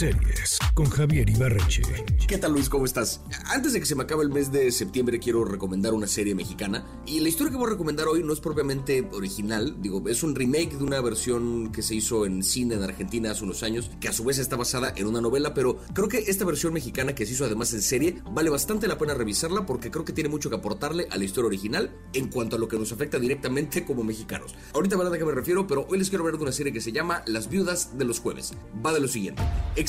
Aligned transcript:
Series 0.00 0.58
con 0.72 0.88
Javier 0.88 1.28
Ibarreche. 1.28 1.82
¿Qué 2.26 2.38
tal 2.38 2.52
Luis? 2.52 2.70
¿Cómo 2.70 2.86
estás? 2.86 3.20
Antes 3.48 3.74
de 3.74 3.80
que 3.80 3.84
se 3.84 3.94
me 3.94 4.04
acabe 4.04 4.22
el 4.22 4.30
mes 4.30 4.50
de 4.50 4.72
septiembre 4.72 5.18
quiero 5.18 5.44
recomendar 5.44 5.92
una 5.92 6.06
serie 6.06 6.34
mexicana 6.34 6.86
y 7.04 7.20
la 7.20 7.28
historia 7.28 7.50
que 7.50 7.58
voy 7.58 7.66
a 7.66 7.70
recomendar 7.72 8.08
hoy 8.08 8.22
no 8.22 8.32
es 8.32 8.40
propiamente 8.40 9.06
original, 9.12 9.76
digo, 9.82 10.02
es 10.08 10.22
un 10.22 10.34
remake 10.34 10.78
de 10.78 10.84
una 10.84 11.02
versión 11.02 11.70
que 11.70 11.82
se 11.82 11.96
hizo 11.96 12.24
en 12.24 12.42
cine 12.42 12.76
en 12.76 12.82
Argentina 12.82 13.32
hace 13.32 13.44
unos 13.44 13.62
años, 13.62 13.90
que 14.00 14.08
a 14.08 14.14
su 14.14 14.24
vez 14.24 14.38
está 14.38 14.56
basada 14.56 14.94
en 14.96 15.06
una 15.06 15.20
novela, 15.20 15.52
pero 15.52 15.76
creo 15.92 16.08
que 16.08 16.24
esta 16.28 16.46
versión 16.46 16.72
mexicana 16.72 17.14
que 17.14 17.26
se 17.26 17.34
hizo 17.34 17.44
además 17.44 17.74
en 17.74 17.82
serie 17.82 18.22
vale 18.30 18.48
bastante 18.48 18.88
la 18.88 18.96
pena 18.96 19.12
revisarla 19.12 19.66
porque 19.66 19.90
creo 19.90 20.06
que 20.06 20.14
tiene 20.14 20.30
mucho 20.30 20.48
que 20.48 20.56
aportarle 20.56 21.08
a 21.10 21.18
la 21.18 21.24
historia 21.24 21.48
original 21.48 21.94
en 22.14 22.28
cuanto 22.28 22.56
a 22.56 22.58
lo 22.58 22.68
que 22.68 22.78
nos 22.78 22.90
afecta 22.90 23.18
directamente 23.18 23.84
como 23.84 24.02
mexicanos. 24.02 24.54
Ahorita 24.72 24.96
verán 24.96 25.12
a 25.12 25.18
qué 25.18 25.26
me 25.26 25.32
refiero, 25.32 25.66
pero 25.66 25.86
hoy 25.90 25.98
les 25.98 26.08
quiero 26.08 26.24
hablar 26.24 26.38
de 26.38 26.44
una 26.44 26.52
serie 26.52 26.72
que 26.72 26.80
se 26.80 26.90
llama 26.90 27.22
Las 27.26 27.50
Viudas 27.50 27.98
de 27.98 28.06
los 28.06 28.18
Jueves. 28.18 28.54
Va 28.82 28.94
de 28.94 29.00
lo 29.00 29.08
siguiente. 29.08 29.42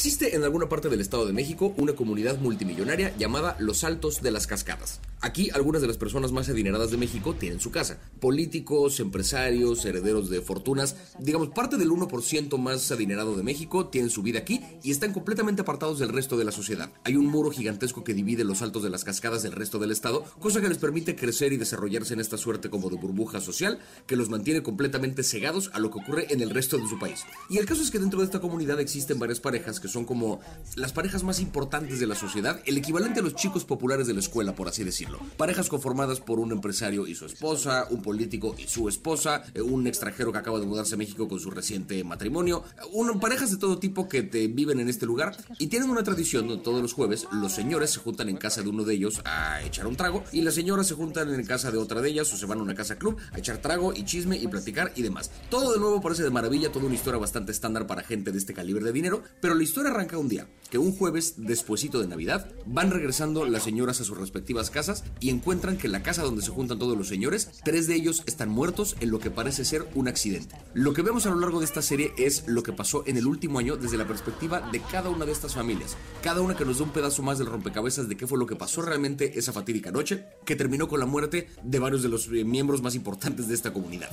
Existe 0.03 0.35
en 0.35 0.43
alguna 0.43 0.67
parte 0.67 0.89
del 0.89 0.99
Estado 0.99 1.27
de 1.27 1.31
México 1.31 1.75
una 1.77 1.93
comunidad 1.93 2.39
multimillonaria 2.39 3.15
llamada 3.19 3.55
Los 3.59 3.83
Altos 3.83 4.23
de 4.23 4.31
las 4.31 4.47
Cascadas. 4.47 4.99
Aquí 5.23 5.51
algunas 5.51 5.83
de 5.83 5.87
las 5.87 5.97
personas 5.97 6.31
más 6.31 6.49
adineradas 6.49 6.89
de 6.89 6.97
México 6.97 7.35
tienen 7.35 7.59
su 7.59 7.69
casa. 7.69 7.99
Políticos, 8.19 8.99
empresarios, 8.99 9.85
herederos 9.85 10.31
de 10.31 10.41
fortunas, 10.41 10.95
digamos 11.19 11.49
parte 11.49 11.77
del 11.77 11.91
1% 11.91 12.57
más 12.57 12.91
adinerado 12.91 13.35
de 13.35 13.43
México 13.43 13.85
tienen 13.85 14.09
su 14.09 14.23
vida 14.23 14.39
aquí 14.39 14.61
y 14.81 14.89
están 14.89 15.13
completamente 15.13 15.61
apartados 15.61 15.99
del 15.99 16.09
resto 16.09 16.37
de 16.37 16.45
la 16.45 16.51
sociedad. 16.51 16.91
Hay 17.03 17.17
un 17.17 17.27
muro 17.27 17.51
gigantesco 17.51 18.03
que 18.03 18.15
divide 18.15 18.43
los 18.43 18.63
Altos 18.63 18.81
de 18.81 18.89
las 18.89 19.03
Cascadas 19.03 19.43
del 19.43 19.51
resto 19.51 19.77
del 19.77 19.91
estado, 19.91 20.23
cosa 20.39 20.59
que 20.59 20.69
les 20.69 20.79
permite 20.79 21.15
crecer 21.15 21.53
y 21.53 21.57
desarrollarse 21.57 22.15
en 22.15 22.19
esta 22.19 22.37
suerte 22.37 22.71
como 22.71 22.89
de 22.89 22.97
burbuja 22.97 23.41
social 23.41 23.77
que 24.07 24.15
los 24.15 24.29
mantiene 24.29 24.63
completamente 24.63 25.21
cegados 25.21 25.69
a 25.73 25.79
lo 25.79 25.91
que 25.91 25.99
ocurre 25.99 26.33
en 26.33 26.41
el 26.41 26.49
resto 26.49 26.79
de 26.79 26.87
su 26.87 26.97
país. 26.97 27.25
Y 27.47 27.59
el 27.59 27.67
caso 27.67 27.83
es 27.83 27.91
que 27.91 27.99
dentro 27.99 28.21
de 28.21 28.25
esta 28.25 28.41
comunidad 28.41 28.79
existen 28.79 29.19
varias 29.19 29.39
parejas 29.39 29.79
que 29.79 29.87
son 29.87 30.05
como 30.05 30.39
las 30.75 30.93
parejas 30.93 31.23
más 31.23 31.39
importantes 31.39 31.99
de 31.99 32.07
la 32.07 32.15
sociedad, 32.15 32.59
el 32.65 32.77
equivalente 32.77 33.19
a 33.19 33.23
los 33.23 33.35
chicos 33.35 33.65
populares 33.65 34.07
de 34.07 34.15
la 34.15 34.19
escuela, 34.19 34.55
por 34.55 34.67
así 34.67 34.83
decirlo. 34.83 35.10
Parejas 35.37 35.69
conformadas 35.69 36.19
por 36.19 36.39
un 36.39 36.51
empresario 36.51 37.07
y 37.07 37.15
su 37.15 37.25
esposa, 37.25 37.87
un 37.89 38.01
político 38.01 38.55
y 38.57 38.67
su 38.67 38.89
esposa, 38.89 39.43
eh, 39.53 39.61
un 39.61 39.87
extranjero 39.87 40.31
que 40.31 40.37
acaba 40.37 40.59
de 40.59 40.65
mudarse 40.65 40.95
a 40.95 40.97
México 40.97 41.27
con 41.27 41.39
su 41.39 41.51
reciente 41.51 42.03
matrimonio, 42.03 42.63
un, 42.91 43.19
parejas 43.19 43.51
de 43.51 43.57
todo 43.57 43.79
tipo 43.79 44.07
que 44.07 44.23
te 44.23 44.47
viven 44.47 44.79
en 44.79 44.89
este 44.89 45.05
lugar 45.05 45.35
y 45.57 45.67
tienen 45.67 45.89
una 45.89 46.03
tradición 46.03 46.47
donde 46.47 46.63
todos 46.63 46.81
los 46.81 46.93
jueves 46.93 47.27
los 47.31 47.53
señores 47.53 47.91
se 47.91 47.99
juntan 47.99 48.29
en 48.29 48.37
casa 48.37 48.61
de 48.61 48.69
uno 48.69 48.83
de 48.83 48.93
ellos 48.93 49.21
a 49.25 49.61
echar 49.63 49.87
un 49.87 49.95
trago 49.95 50.23
y 50.31 50.41
las 50.41 50.55
señoras 50.55 50.87
se 50.87 50.95
juntan 50.95 51.33
en 51.33 51.45
casa 51.45 51.71
de 51.71 51.77
otra 51.77 52.01
de 52.01 52.09
ellas 52.09 52.31
o 52.33 52.37
se 52.37 52.45
van 52.45 52.59
a 52.59 52.63
una 52.63 52.75
casa 52.75 52.95
club 52.95 53.17
a 53.31 53.39
echar 53.39 53.57
trago 53.57 53.93
y 53.93 54.03
chisme 54.05 54.37
y 54.37 54.47
platicar 54.47 54.91
y 54.95 55.01
demás. 55.01 55.31
Todo 55.49 55.73
de 55.73 55.79
nuevo 55.79 56.01
parece 56.01 56.23
de 56.23 56.29
maravilla, 56.29 56.71
toda 56.71 56.85
una 56.85 56.95
historia 56.95 57.19
bastante 57.19 57.51
estándar 57.51 57.87
para 57.87 58.03
gente 58.03 58.31
de 58.31 58.37
este 58.37 58.53
calibre 58.53 58.83
de 58.83 58.91
dinero, 58.91 59.23
pero 59.39 59.55
la 59.55 59.63
historia 59.63 59.91
arranca 59.91 60.17
un 60.17 60.29
día, 60.29 60.47
que 60.69 60.77
un 60.77 60.95
jueves 60.95 61.35
despuesito 61.37 61.99
de 61.99 62.07
Navidad 62.07 62.51
van 62.65 62.91
regresando 62.91 63.45
las 63.45 63.63
señoras 63.63 64.01
a 64.01 64.03
sus 64.03 64.17
respectivas 64.17 64.69
casas 64.69 65.00
y 65.19 65.29
encuentran 65.29 65.77
que 65.77 65.87
la 65.87 66.03
casa 66.03 66.23
donde 66.23 66.41
se 66.41 66.51
juntan 66.51 66.79
todos 66.79 66.97
los 66.97 67.07
señores, 67.07 67.49
tres 67.63 67.87
de 67.87 67.95
ellos 67.95 68.23
están 68.25 68.49
muertos 68.49 68.95
en 68.99 69.11
lo 69.11 69.19
que 69.19 69.31
parece 69.31 69.65
ser 69.65 69.87
un 69.95 70.07
accidente. 70.07 70.55
Lo 70.73 70.93
que 70.93 71.01
vemos 71.01 71.25
a 71.25 71.29
lo 71.29 71.39
largo 71.39 71.59
de 71.59 71.65
esta 71.65 71.81
serie 71.81 72.13
es 72.17 72.43
lo 72.47 72.63
que 72.63 72.73
pasó 72.73 73.03
en 73.05 73.17
el 73.17 73.27
último 73.27 73.59
año 73.59 73.77
desde 73.77 73.97
la 73.97 74.07
perspectiva 74.07 74.69
de 74.71 74.81
cada 74.81 75.09
una 75.09 75.25
de 75.25 75.31
estas 75.31 75.53
familias, 75.53 75.95
cada 76.23 76.41
una 76.41 76.55
que 76.55 76.65
nos 76.65 76.79
da 76.79 76.85
un 76.85 76.91
pedazo 76.91 77.23
más 77.23 77.37
del 77.37 77.47
rompecabezas 77.47 78.09
de 78.09 78.17
qué 78.17 78.27
fue 78.27 78.39
lo 78.39 78.45
que 78.45 78.55
pasó 78.55 78.81
realmente 78.81 79.37
esa 79.37 79.53
fatídica 79.53 79.91
noche, 79.91 80.25
que 80.45 80.55
terminó 80.55 80.87
con 80.87 80.99
la 80.99 81.05
muerte 81.05 81.49
de 81.63 81.79
varios 81.79 82.03
de 82.03 82.09
los 82.09 82.27
eh, 82.27 82.43
miembros 82.43 82.81
más 82.81 82.95
importantes 82.95 83.47
de 83.47 83.55
esta 83.55 83.73
comunidad. 83.73 84.09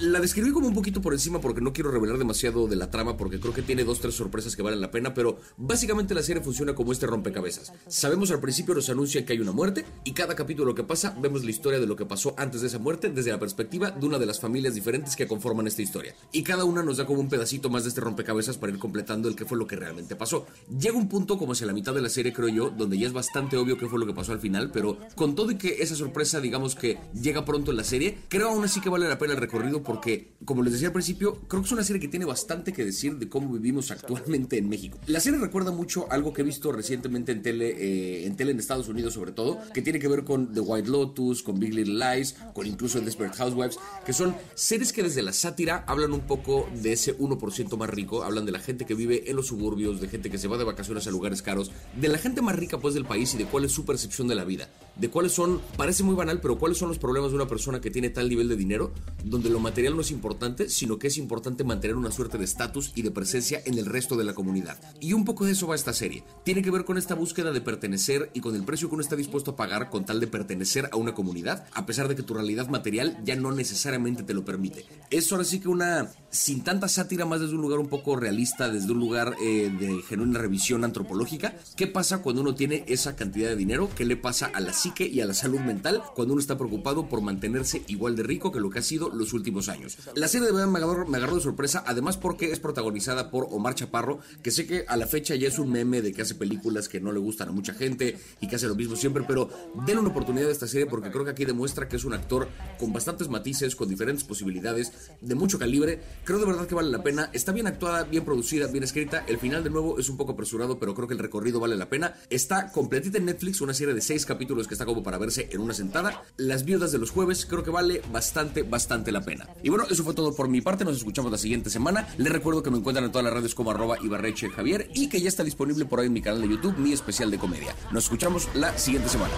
La 0.00 0.20
describí 0.20 0.52
como 0.52 0.68
un 0.68 0.74
poquito 0.74 1.00
por 1.00 1.12
encima 1.12 1.40
porque 1.40 1.60
no 1.60 1.72
quiero 1.72 1.90
revelar 1.90 2.18
demasiado 2.18 2.68
de 2.68 2.76
la 2.76 2.90
trama 2.90 3.16
porque 3.16 3.40
creo 3.40 3.54
que 3.54 3.62
tiene 3.62 3.84
dos, 3.84 4.00
tres 4.00 4.14
sorpresas 4.14 4.56
que 4.56 4.62
valen 4.62 4.80
la 4.80 4.90
pena, 4.90 5.14
pero 5.14 5.38
básicamente 5.56 6.14
la 6.14 6.22
serie 6.22 6.42
funciona 6.42 6.74
como 6.74 6.92
este 6.92 7.06
rompecabezas. 7.06 7.72
Sabemos 7.88 8.30
al 8.30 8.40
principio 8.40 8.74
nos 8.74 8.90
anuncian 8.90 9.24
que 9.24 9.32
hay 9.32 9.40
una 9.40 9.52
muerte 9.52 9.84
y 10.04 10.12
cada 10.12 10.29
capítulo 10.34 10.74
que 10.74 10.84
pasa 10.84 11.16
vemos 11.20 11.44
la 11.44 11.50
historia 11.50 11.80
de 11.80 11.86
lo 11.86 11.96
que 11.96 12.06
pasó 12.06 12.34
antes 12.36 12.60
de 12.60 12.68
esa 12.68 12.78
muerte 12.78 13.10
desde 13.10 13.30
la 13.30 13.38
perspectiva 13.38 13.90
de 13.90 14.06
una 14.06 14.18
de 14.18 14.26
las 14.26 14.40
familias 14.40 14.74
diferentes 14.74 15.16
que 15.16 15.26
conforman 15.26 15.66
esta 15.66 15.82
historia. 15.82 16.14
Y 16.32 16.42
cada 16.42 16.64
una 16.64 16.82
nos 16.82 16.96
da 16.96 17.06
como 17.06 17.20
un 17.20 17.28
pedacito 17.28 17.70
más 17.70 17.84
de 17.84 17.90
este 17.90 18.00
rompecabezas 18.00 18.58
para 18.58 18.72
ir 18.72 18.78
completando 18.78 19.28
el 19.28 19.36
que 19.36 19.44
fue 19.44 19.58
lo 19.58 19.66
que 19.66 19.76
realmente 19.76 20.16
pasó. 20.16 20.46
Llega 20.68 20.96
un 20.96 21.08
punto 21.08 21.38
como 21.38 21.52
hacia 21.52 21.66
la 21.66 21.72
mitad 21.72 21.94
de 21.94 22.02
la 22.02 22.08
serie 22.08 22.32
creo 22.32 22.48
yo, 22.48 22.70
donde 22.70 22.98
ya 22.98 23.06
es 23.06 23.12
bastante 23.12 23.56
obvio 23.56 23.78
qué 23.78 23.86
fue 23.86 23.98
lo 23.98 24.06
que 24.06 24.14
pasó 24.14 24.32
al 24.32 24.40
final, 24.40 24.70
pero 24.72 24.98
con 25.14 25.34
todo 25.34 25.50
y 25.50 25.56
que 25.56 25.82
esa 25.82 25.94
sorpresa 25.94 26.40
digamos 26.40 26.74
que 26.74 26.98
llega 27.14 27.44
pronto 27.44 27.70
en 27.70 27.76
la 27.76 27.84
serie, 27.84 28.18
creo 28.28 28.50
aún 28.50 28.64
así 28.64 28.80
que 28.80 28.88
vale 28.88 29.08
la 29.08 29.18
pena 29.18 29.34
el 29.34 29.40
recorrido 29.40 29.82
porque, 29.82 30.34
como 30.44 30.62
les 30.62 30.74
decía 30.74 30.88
al 30.88 30.94
principio, 30.94 31.40
creo 31.48 31.62
que 31.62 31.66
es 31.66 31.72
una 31.72 31.84
serie 31.84 32.00
que 32.00 32.08
tiene 32.08 32.24
bastante 32.24 32.72
que 32.72 32.84
decir 32.84 33.16
de 33.16 33.28
cómo 33.28 33.52
vivimos 33.52 33.90
actualmente 33.90 34.58
en 34.58 34.68
México. 34.68 34.98
La 35.06 35.20
serie 35.20 35.38
recuerda 35.38 35.70
mucho 35.70 36.10
algo 36.10 36.32
que 36.32 36.42
he 36.42 36.44
visto 36.44 36.72
recientemente 36.72 37.32
en 37.32 37.42
tele, 37.42 37.70
eh, 37.70 38.26
en 38.26 38.36
tele 38.36 38.52
en 38.52 38.58
Estados 38.58 38.88
Unidos 38.88 39.14
sobre 39.14 39.32
todo, 39.32 39.58
que 39.72 39.82
tiene 39.82 39.98
que 39.98 40.08
ver 40.08 40.19
con 40.24 40.52
The 40.52 40.60
White 40.60 40.88
Lotus, 40.88 41.42
con 41.42 41.58
Big 41.58 41.74
Little 41.74 41.94
Lies, 41.94 42.36
con 42.54 42.66
incluso 42.66 43.00
Desperate 43.00 43.36
Housewives, 43.36 43.78
que 44.04 44.12
son 44.12 44.34
series 44.54 44.92
que 44.92 45.02
desde 45.02 45.22
la 45.22 45.32
sátira 45.32 45.84
hablan 45.86 46.12
un 46.12 46.20
poco 46.20 46.68
de 46.82 46.92
ese 46.92 47.16
1% 47.18 47.76
más 47.76 47.90
rico, 47.90 48.22
hablan 48.22 48.46
de 48.46 48.52
la 48.52 48.58
gente 48.58 48.84
que 48.84 48.94
vive 48.94 49.30
en 49.30 49.36
los 49.36 49.48
suburbios, 49.48 50.00
de 50.00 50.08
gente 50.08 50.30
que 50.30 50.38
se 50.38 50.48
va 50.48 50.58
de 50.58 50.64
vacaciones 50.64 51.06
a 51.06 51.10
lugares 51.10 51.42
caros, 51.42 51.70
de 51.98 52.08
la 52.08 52.18
gente 52.18 52.42
más 52.42 52.56
rica 52.56 52.78
pues 52.78 52.94
del 52.94 53.04
país 53.04 53.34
y 53.34 53.38
de 53.38 53.46
cuál 53.46 53.64
es 53.64 53.72
su 53.72 53.84
percepción 53.84 54.28
de 54.28 54.34
la 54.34 54.44
vida, 54.44 54.68
de 54.96 55.10
cuáles 55.10 55.32
son, 55.32 55.60
parece 55.76 56.02
muy 56.02 56.14
banal, 56.14 56.40
pero 56.40 56.58
cuáles 56.58 56.78
son 56.78 56.88
los 56.88 56.98
problemas 56.98 57.30
de 57.30 57.36
una 57.36 57.48
persona 57.48 57.80
que 57.80 57.90
tiene 57.90 58.10
tal 58.10 58.28
nivel 58.28 58.48
de 58.48 58.56
dinero, 58.56 58.92
donde 59.24 59.50
lo 59.50 59.60
material 59.60 59.94
no 59.94 60.02
es 60.02 60.10
importante, 60.10 60.68
sino 60.68 60.98
que 60.98 61.08
es 61.08 61.18
importante 61.18 61.64
mantener 61.64 61.96
una 61.96 62.10
suerte 62.10 62.38
de 62.38 62.44
estatus 62.44 62.92
y 62.94 63.02
de 63.02 63.10
presencia 63.10 63.60
en 63.64 63.78
el 63.78 63.86
resto 63.86 64.16
de 64.16 64.24
la 64.24 64.34
comunidad. 64.34 64.78
Y 65.00 65.12
un 65.12 65.24
poco 65.24 65.44
de 65.44 65.52
eso 65.52 65.66
va 65.66 65.74
esta 65.74 65.92
serie. 65.92 66.24
Tiene 66.44 66.62
que 66.62 66.70
ver 66.70 66.84
con 66.84 66.98
esta 66.98 67.14
búsqueda 67.14 67.52
de 67.52 67.60
pertenecer 67.60 68.30
y 68.34 68.40
con 68.40 68.54
el 68.54 68.64
precio 68.64 68.88
que 68.88 68.94
uno 68.94 69.02
está 69.02 69.16
dispuesto 69.16 69.52
a 69.52 69.56
pagar 69.56 69.90
con 69.90 70.04
tal 70.04 70.20
de 70.20 70.26
pertenecer 70.26 70.88
a 70.92 70.96
una 70.96 71.14
comunidad, 71.14 71.66
a 71.72 71.86
pesar 71.86 72.08
de 72.08 72.16
que 72.16 72.22
tu 72.22 72.34
realidad 72.34 72.68
material 72.68 73.18
ya 73.24 73.36
no 73.36 73.52
necesariamente 73.52 74.22
te 74.22 74.34
lo 74.34 74.44
permite. 74.44 74.86
Es 75.10 75.30
ahora 75.32 75.44
sí 75.44 75.60
que 75.60 75.68
una, 75.68 76.10
sin 76.30 76.62
tanta 76.62 76.88
sátira, 76.88 77.26
más 77.26 77.40
desde 77.40 77.54
un 77.54 77.62
lugar 77.62 77.80
un 77.80 77.88
poco 77.88 78.16
realista, 78.16 78.68
desde 78.68 78.92
un 78.92 79.00
lugar 79.00 79.34
eh, 79.42 79.70
de 79.78 80.02
genuina 80.02 80.38
revisión 80.38 80.84
antropológica. 80.84 81.56
¿Qué 81.76 81.86
pasa 81.86 82.18
cuando 82.18 82.42
uno 82.42 82.54
tiene 82.54 82.84
esa 82.86 83.16
cantidad 83.16 83.48
de 83.48 83.56
dinero? 83.56 83.90
¿Qué 83.96 84.04
le 84.04 84.16
pasa 84.16 84.46
a 84.46 84.60
la 84.60 84.72
psique 84.72 85.06
y 85.06 85.20
a 85.20 85.26
la 85.26 85.34
salud 85.34 85.60
mental 85.60 86.02
cuando 86.14 86.34
uno 86.34 86.40
está 86.40 86.56
preocupado 86.56 87.08
por 87.08 87.20
mantenerse 87.20 87.82
igual 87.88 88.16
de 88.16 88.22
rico 88.22 88.52
que 88.52 88.60
lo 88.60 88.70
que 88.70 88.78
ha 88.78 88.82
sido 88.82 89.10
los 89.10 89.32
últimos 89.32 89.68
años? 89.68 89.98
La 90.14 90.28
serie 90.28 90.46
de 90.46 90.52
verdad 90.52 90.68
me 90.68 90.78
agarró, 90.78 91.06
me 91.06 91.18
agarró 91.18 91.36
de 91.36 91.42
sorpresa, 91.42 91.82
además 91.86 92.16
porque 92.16 92.52
es 92.52 92.60
protagonizada 92.60 93.30
por 93.30 93.48
Omar 93.50 93.74
Chaparro, 93.74 94.20
que 94.42 94.50
sé 94.50 94.66
que 94.66 94.84
a 94.86 94.96
la 94.96 95.06
fecha 95.06 95.34
ya 95.34 95.48
es 95.48 95.58
un 95.58 95.70
meme 95.70 96.02
de 96.02 96.12
que 96.12 96.22
hace 96.22 96.34
películas 96.34 96.88
que 96.88 97.00
no 97.00 97.12
le 97.12 97.18
gustan 97.18 97.48
a 97.48 97.52
mucha 97.52 97.74
gente 97.74 98.18
y 98.40 98.48
que 98.48 98.56
hace 98.56 98.68
lo 98.68 98.74
mismo 98.74 98.96
siempre, 98.96 99.24
pero 99.26 99.50
denle 99.86 100.00
una 100.00 100.10
oportunidad 100.10 100.48
a 100.48 100.52
esta 100.52 100.66
serie 100.68 100.86
porque 100.86 101.10
creo 101.10 101.24
que 101.24 101.30
aquí 101.30 101.44
demuestra 101.44 101.88
que 101.88 101.96
es 101.96 102.04
un 102.04 102.14
actor 102.14 102.48
con 102.78 102.92
bastantes 102.92 103.28
matices, 103.28 103.74
con 103.74 103.88
diferentes 103.88 104.24
posibilidades, 104.24 104.92
de 105.20 105.34
mucho 105.34 105.58
calibre. 105.58 106.00
Creo 106.24 106.38
de 106.38 106.46
verdad 106.46 106.66
que 106.66 106.74
vale 106.74 106.90
la 106.90 107.02
pena. 107.02 107.30
Está 107.32 107.52
bien 107.52 107.66
actuada, 107.66 108.04
bien 108.04 108.24
producida, 108.24 108.66
bien 108.66 108.84
escrita. 108.84 109.24
El 109.26 109.38
final 109.38 109.64
de 109.64 109.70
nuevo 109.70 109.98
es 109.98 110.08
un 110.08 110.16
poco 110.16 110.32
apresurado, 110.32 110.78
pero 110.78 110.94
creo 110.94 111.08
que 111.08 111.14
el 111.14 111.20
recorrido 111.20 111.60
vale 111.60 111.76
la 111.76 111.88
pena. 111.88 112.14
Está 112.28 112.70
completita 112.70 113.18
en 113.18 113.24
Netflix, 113.24 113.60
una 113.60 113.74
serie 113.74 113.94
de 113.94 114.00
seis 114.00 114.26
capítulos 114.26 114.68
que 114.68 114.74
está 114.74 114.84
como 114.84 115.02
para 115.02 115.18
verse 115.18 115.48
en 115.50 115.60
una 115.60 115.74
sentada. 115.74 116.22
Las 116.36 116.64
viudas 116.64 116.92
de 116.92 116.98
los 116.98 117.10
jueves, 117.10 117.46
creo 117.46 117.64
que 117.64 117.70
vale 117.70 118.02
bastante, 118.12 118.62
bastante 118.62 119.12
la 119.12 119.22
pena. 119.22 119.48
Y 119.62 119.70
bueno, 119.70 119.84
eso 119.90 120.04
fue 120.04 120.14
todo 120.14 120.34
por 120.34 120.48
mi 120.48 120.60
parte. 120.60 120.84
Nos 120.84 120.98
escuchamos 120.98 121.32
la 121.32 121.38
siguiente 121.38 121.70
semana. 121.70 122.06
Les 122.18 122.32
recuerdo 122.32 122.62
que 122.62 122.70
me 122.70 122.78
encuentran 122.78 123.04
en 123.04 123.12
todas 123.12 123.24
las 123.24 123.34
redes 123.34 123.54
como 123.54 123.70
arroba 123.70 123.96
Ibarreche 124.00 124.50
Javier 124.50 124.90
y 124.94 125.08
que 125.08 125.20
ya 125.20 125.28
está 125.28 125.44
disponible 125.44 125.84
por 125.84 126.00
ahí 126.00 126.06
en 126.06 126.12
mi 126.12 126.22
canal 126.22 126.42
de 126.42 126.48
YouTube, 126.48 126.76
mi 126.78 126.92
especial 126.92 127.30
de 127.30 127.38
comedia. 127.38 127.74
Nos 127.92 128.04
escuchamos 128.04 128.48
la 128.54 128.76
siguiente 128.78 129.08
semana. 129.08 129.32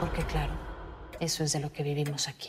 Porque 0.00 0.24
claro, 0.24 0.52
eso 1.20 1.44
es 1.44 1.52
de 1.52 1.60
lo 1.60 1.72
que 1.72 1.82
vivimos 1.82 2.28
aquí. 2.28 2.48